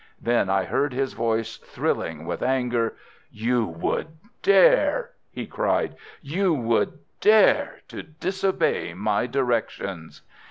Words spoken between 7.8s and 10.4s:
to disobey my directions!"